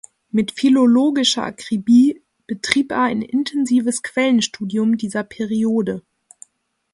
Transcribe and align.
Mit 0.31 0.49
philologischer 0.51 1.43
Akribie 1.43 2.23
betrieb 2.47 2.91
er 2.91 3.03
ein 3.03 3.21
intensives 3.21 4.01
Quellenstudium 4.01 4.97
dieser 4.97 5.23
Periode. 5.23 6.01